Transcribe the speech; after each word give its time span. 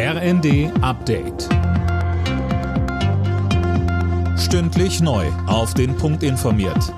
RND 0.00 0.70
Update. 0.80 1.48
Stündlich 4.38 5.00
neu. 5.00 5.26
Auf 5.48 5.74
den 5.74 5.96
Punkt 5.96 6.22
informiert. 6.22 6.94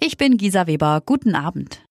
Ich 0.00 0.16
bin 0.16 0.38
Gisa 0.38 0.66
Weber. 0.66 1.02
Guten 1.04 1.34
Abend. 1.34 1.82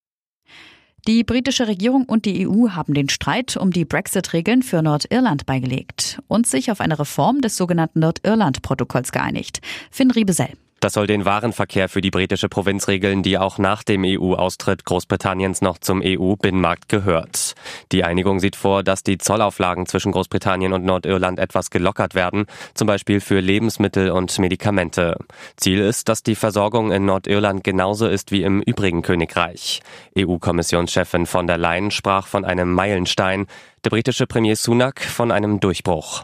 Die 1.08 1.24
britische 1.24 1.68
Regierung 1.68 2.06
und 2.06 2.26
die 2.26 2.48
EU 2.48 2.70
haben 2.70 2.96
den 2.96 3.10
Streit 3.10 3.56
um 3.56 3.70
die 3.70 3.86
Brexit-Regeln 3.86 4.64
für 4.64 4.82
Nordirland 4.82 5.46
beigelegt 5.46 6.20
und 6.28 6.48
sich 6.48 6.72
auf 6.72 6.82
eine 6.82 6.98
Reform 6.98 7.42
des 7.42 7.56
sogenannten 7.56 8.00
Nordirland-Protokolls 8.00 9.12
geeinigt. 9.12 9.62
Finn 9.92 10.10
Riebesell. 10.10 10.54
Das 10.84 10.92
soll 10.92 11.08
den 11.08 11.24
Warenverkehr 11.24 11.88
für 11.88 12.02
die 12.02 12.12
britische 12.12 12.50
Provinz 12.50 12.90
regeln, 12.90 13.24
die 13.24 13.38
auch 13.38 13.58
nach 13.58 13.84
dem 13.84 14.04
EU-Austritt 14.06 14.84
Großbritanniens 14.84 15.62
noch 15.62 15.78
zum 15.78 16.02
EU-Binnenmarkt 16.04 16.90
gehört. 16.90 17.56
Die 17.94 18.04
Einigung 18.04 18.42
sieht 18.42 18.58
vor, 18.58 18.84
dass 18.84 19.02
die 19.02 19.18
Zollauflagen 19.18 19.86
zwischen 19.86 20.12
Großbritannien 20.12 20.74
und 20.74 20.84
Nordirland 20.84 21.40
etwas 21.40 21.70
gelockert 21.70 22.16
werden, 22.16 22.48
zum 22.74 22.88
Beispiel 22.88 23.22
für 23.22 23.40
Lebensmittel 23.40 24.12
und 24.12 24.38
Medikamente. 24.40 25.16
Ziel 25.56 25.80
ist, 25.80 26.10
dass 26.10 26.22
die 26.22 26.36
Versorgung 26.36 26.92
in 26.92 27.06
Nordirland 27.06 27.64
genauso 27.64 28.06
ist 28.06 28.34
wie 28.34 28.44
im 28.44 28.62
übrigen 28.62 29.04
Königreich. 29.04 29.82
EU-Kommissionschefin 30.20 31.28
von 31.28 31.48
der 31.48 31.58
Leyen 31.58 31.92
sprach 31.92 32.28
von 32.28 32.44
einem 32.44 32.74
Meilenstein, 32.74 33.48
der 33.86 33.90
britische 33.90 34.28
Premier 34.28 34.58
Sunak 34.58 35.00
von 35.00 35.32
einem 35.32 35.62
Durchbruch. 35.62 36.24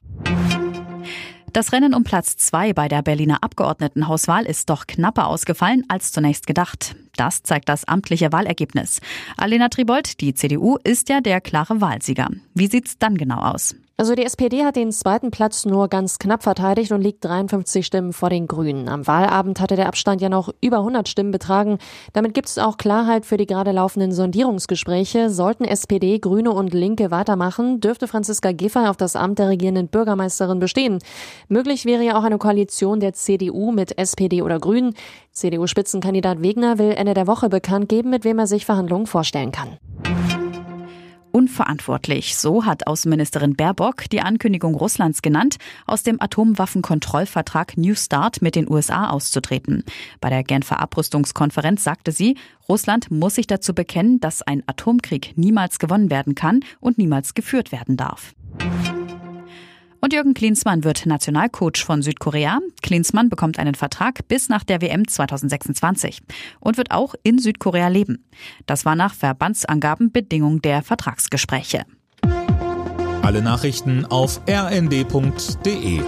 Das 1.53 1.71
Rennen 1.71 1.95
um 1.95 2.03
Platz 2.03 2.37
zwei 2.37 2.73
bei 2.73 2.87
der 2.87 3.01
Berliner 3.01 3.43
Abgeordnetenhauswahl 3.43 4.45
ist 4.45 4.69
doch 4.69 4.85
knapper 4.85 5.27
ausgefallen 5.27 5.83
als 5.87 6.11
zunächst 6.11 6.45
gedacht. 6.45 6.95
Das 7.15 7.41
zeigt 7.41 7.69
das 7.69 7.85
amtliche 7.85 8.31
Wahlergebnis. 8.31 9.01
Alena 9.35 9.69
Tribold, 9.69 10.21
die 10.21 10.33
CDU, 10.35 10.77
ist 10.83 11.09
ja 11.09 11.21
der 11.21 11.41
klare 11.41 11.81
Wahlsieger. 11.81 12.29
Wie 12.53 12.67
sieht's 12.67 12.99
dann 12.99 13.17
genau 13.17 13.39
aus? 13.39 13.75
Also 13.99 14.15
die 14.15 14.23
SPD 14.23 14.63
hat 14.63 14.77
den 14.77 14.93
zweiten 14.93 15.29
Platz 15.29 15.65
nur 15.65 15.89
ganz 15.89 16.19
knapp 16.19 16.41
verteidigt 16.41 16.93
und 16.93 17.01
liegt 17.01 17.25
53 17.25 17.85
Stimmen 17.85 18.13
vor 18.13 18.29
den 18.29 18.47
Grünen. 18.47 18.87
Am 18.87 19.05
Wahlabend 19.07 19.59
hatte 19.59 19.75
der 19.75 19.87
Abstand 19.87 20.21
ja 20.21 20.29
noch 20.29 20.53
über 20.61 20.77
100 20.77 21.09
Stimmen 21.09 21.31
betragen. 21.31 21.79
Damit 22.13 22.33
gibt 22.33 22.47
es 22.47 22.57
auch 22.59 22.77
Klarheit 22.77 23.25
für 23.25 23.35
die 23.35 23.45
gerade 23.45 23.73
laufenden 23.73 24.13
Sondierungsgespräche. 24.13 25.29
Sollten 25.29 25.65
SPD, 25.65 26.17
Grüne 26.19 26.51
und 26.51 26.73
Linke 26.73 27.11
weitermachen, 27.11 27.81
dürfte 27.81 28.07
Franziska 28.07 28.53
Giffey 28.53 28.87
auf 28.87 28.95
das 28.95 29.17
Amt 29.17 29.37
der 29.37 29.49
regierenden 29.49 29.89
Bürgermeisterin 29.89 30.59
bestehen. 30.59 30.99
Möglich 31.49 31.83
wäre 31.83 32.03
ja 32.03 32.17
auch 32.17 32.23
eine 32.23 32.37
Koalition 32.37 33.01
der 33.01 33.11
CDU 33.11 33.73
mit 33.73 33.97
SPD 33.97 34.41
oder 34.41 34.61
Grünen. 34.61 34.93
CDU-Spitzenkandidat 35.33 36.41
Wegner 36.41 36.77
will 36.77 36.91
Ende 36.91 37.15
der 37.15 37.27
Woche 37.27 37.49
bekannt 37.49 37.89
geben, 37.89 38.11
mit 38.11 38.23
wem 38.23 38.39
er 38.39 38.47
sich 38.47 38.65
Verhandlungen 38.65 39.07
vorstellen 39.07 39.51
kann 39.51 39.77
unverantwortlich. 41.31 42.35
So 42.35 42.65
hat 42.65 42.87
Außenministerin 42.87 43.55
Baerbock 43.55 44.09
die 44.09 44.21
Ankündigung 44.21 44.75
Russlands 44.75 45.21
genannt, 45.21 45.57
aus 45.85 46.03
dem 46.03 46.21
Atomwaffenkontrollvertrag 46.21 47.77
New 47.77 47.95
Start 47.95 48.41
mit 48.41 48.55
den 48.55 48.69
USA 48.69 49.09
auszutreten. 49.09 49.83
Bei 50.21 50.29
der 50.29 50.43
Genfer 50.43 50.79
Abrüstungskonferenz 50.79 51.83
sagte 51.83 52.11
sie, 52.11 52.37
Russland 52.67 53.11
muss 53.11 53.35
sich 53.35 53.47
dazu 53.47 53.73
bekennen, 53.73 54.19
dass 54.19 54.41
ein 54.41 54.63
Atomkrieg 54.67 55.33
niemals 55.35 55.79
gewonnen 55.79 56.09
werden 56.09 56.35
kann 56.35 56.61
und 56.79 56.97
niemals 56.97 57.33
geführt 57.33 57.71
werden 57.71 57.97
darf. 57.97 58.33
Und 60.01 60.13
Jürgen 60.13 60.33
Klinsmann 60.33 60.83
wird 60.83 61.05
Nationalcoach 61.05 61.83
von 61.83 62.01
Südkorea. 62.01 62.59
Klinsmann 62.81 63.29
bekommt 63.29 63.59
einen 63.59 63.75
Vertrag 63.75 64.27
bis 64.27 64.47
nach 64.47 64.63
der 64.63 64.81
WM 64.81 65.07
2026 65.07 66.21
und 66.59 66.77
wird 66.77 66.91
auch 66.91 67.15
in 67.23 67.37
Südkorea 67.37 67.89
leben. 67.89 68.25
Das 68.65 68.85
war 68.85 68.95
nach 68.95 69.13
Verbandsangaben 69.13 70.11
Bedingung 70.11 70.61
der 70.61 70.83
Vertragsgespräche. 70.83 71.83
Alle 73.21 73.41
Nachrichten 73.41 74.05
auf 74.05 74.41
rnd.de 74.47 76.01